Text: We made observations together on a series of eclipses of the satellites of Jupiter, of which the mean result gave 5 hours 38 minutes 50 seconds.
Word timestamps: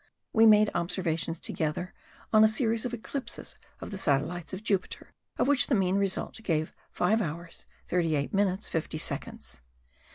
We 0.33 0.47
made 0.47 0.71
observations 0.73 1.37
together 1.39 1.93
on 2.33 2.43
a 2.43 2.47
series 2.47 2.85
of 2.85 2.93
eclipses 2.95 3.55
of 3.81 3.91
the 3.91 3.99
satellites 3.99 4.51
of 4.51 4.63
Jupiter, 4.63 5.13
of 5.37 5.47
which 5.47 5.67
the 5.67 5.75
mean 5.75 5.97
result 5.97 6.33
gave 6.41 6.73
5 6.89 7.21
hours 7.21 7.67
38 7.87 8.33
minutes 8.33 8.67
50 8.67 8.97
seconds. 8.97 9.61